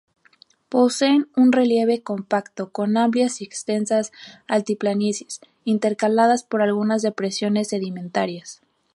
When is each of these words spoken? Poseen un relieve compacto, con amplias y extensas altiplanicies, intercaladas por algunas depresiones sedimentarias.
Poseen 0.67 1.29
un 1.35 1.51
relieve 1.51 2.01
compacto, 2.01 2.71
con 2.71 2.97
amplias 2.97 3.39
y 3.39 3.43
extensas 3.43 4.11
altiplanicies, 4.47 5.41
intercaladas 5.63 6.43
por 6.43 6.63
algunas 6.63 7.03
depresiones 7.03 7.67
sedimentarias. 7.67 8.61